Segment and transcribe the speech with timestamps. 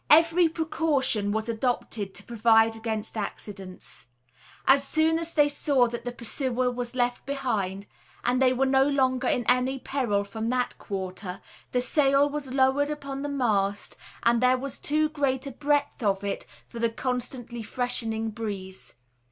[0.09, 4.07] Every precaution was adopted to provide against accidents.
[4.65, 7.85] As soon as they saw that the pursuer was left behind,
[8.23, 11.39] and they were no longer in any peril from that quarter,
[11.71, 16.23] the sail was lowered upon the mast, as there was too great a breadth of
[16.23, 18.95] it for the constantly freshening breeze.